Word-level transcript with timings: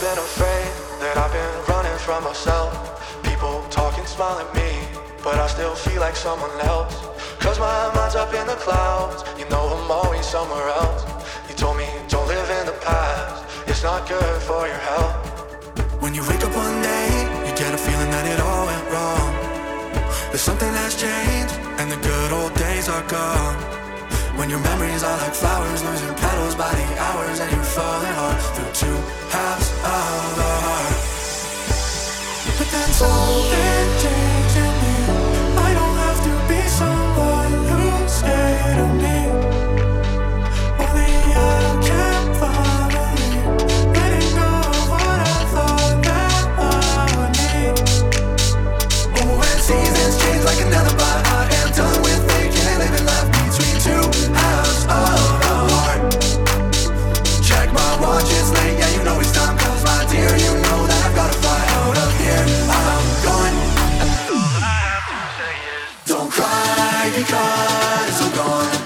been 0.00 0.18
afraid 0.18 0.70
that 1.02 1.18
I've 1.18 1.32
been 1.34 1.54
running 1.66 1.98
from 1.98 2.22
myself. 2.22 2.70
People 3.24 3.66
talking, 3.68 4.06
smile 4.06 4.38
at 4.38 4.46
me, 4.54 4.70
but 5.24 5.34
I 5.34 5.48
still 5.48 5.74
feel 5.74 6.00
like 6.00 6.14
someone 6.14 6.54
else. 6.70 6.94
Cause 7.42 7.58
my 7.58 7.90
mind's 7.94 8.14
up 8.14 8.32
in 8.32 8.46
the 8.46 8.54
clouds, 8.62 9.26
you 9.38 9.48
know 9.50 9.58
I'm 9.58 9.90
always 9.90 10.24
somewhere 10.24 10.68
else. 10.70 11.02
You 11.48 11.54
told 11.54 11.78
me 11.78 11.86
don't 12.06 12.28
live 12.28 12.48
in 12.62 12.66
the 12.66 12.78
past, 12.78 13.42
it's 13.66 13.82
not 13.82 14.06
good 14.08 14.40
for 14.42 14.68
your 14.70 14.82
health. 14.86 15.18
When 15.98 16.14
you 16.14 16.22
wake 16.30 16.46
up 16.46 16.54
one 16.54 16.78
day, 16.80 17.10
you 17.42 17.52
get 17.58 17.74
a 17.74 17.78
feeling 17.78 18.10
that 18.14 18.26
it 18.30 18.38
all 18.38 18.66
went 18.70 18.86
wrong. 18.94 19.30
There's 20.30 20.46
something 20.46 20.70
that's 20.78 20.94
changed, 20.94 21.54
and 21.82 21.90
the 21.90 21.98
good 21.98 22.30
old 22.30 22.54
days 22.54 22.88
are 22.88 23.02
gone. 23.10 23.58
When 24.38 24.48
your 24.48 24.60
memories 24.60 25.02
are 25.02 25.18
like 25.18 25.34
flowers, 25.34 25.82
losing 25.82 26.14
petals 26.14 26.54
by 26.54 26.70
the 26.70 26.86
God 67.80 68.08
is 68.08 68.20
gone. 68.36 68.77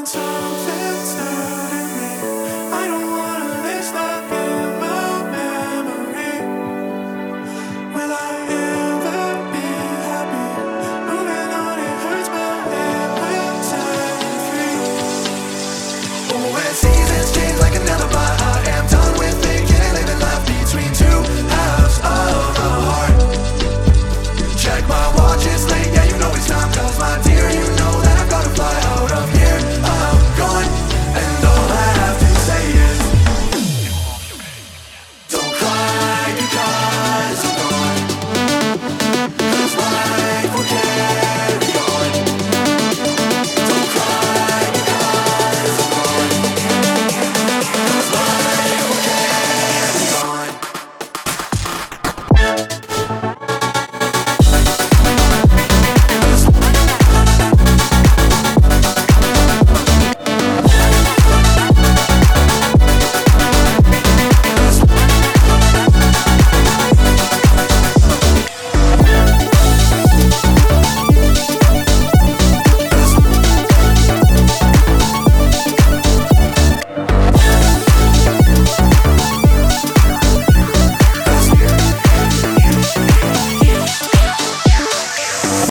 into 0.00 0.39